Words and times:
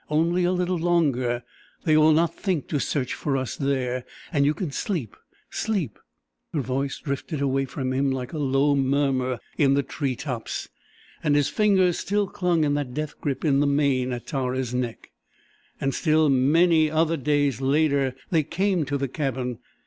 "Only 0.09 0.45
a 0.45 0.51
little 0.51 0.79
longer! 0.79 1.43
They 1.83 1.95
will 1.95 2.11
not 2.11 2.33
think 2.33 2.67
to 2.69 2.79
search 2.79 3.13
for 3.13 3.37
us 3.37 3.55
there, 3.55 4.03
and 4.33 4.47
you 4.47 4.55
can 4.55 4.71
sleep 4.71 5.15
sleep...." 5.51 5.99
Her 6.53 6.59
voice 6.61 6.97
drifted 6.97 7.39
away 7.39 7.65
from 7.65 7.93
him 7.93 8.09
like 8.09 8.33
a 8.33 8.39
low 8.39 8.75
murmur 8.75 9.39
in 9.59 9.75
the 9.75 9.83
tree 9.83 10.15
tops 10.15 10.69
and 11.23 11.35
his 11.35 11.49
fingers 11.49 11.99
still 11.99 12.25
clung 12.27 12.63
in 12.63 12.73
that 12.73 12.95
death 12.95 13.21
grip 13.21 13.45
in 13.45 13.59
the 13.59 13.67
mane 13.67 14.11
at 14.11 14.25
Tara's 14.25 14.73
neck. 14.73 15.11
And 15.79 15.93
still 15.93 16.29
many 16.29 16.89
other 16.89 17.15
days 17.15 17.61
later 17.61 18.15
they 18.31 18.41
came 18.41 18.85
to 18.85 18.97
the 18.97 19.07
cabin. 19.07 19.59